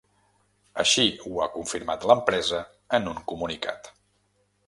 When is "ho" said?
1.31-1.41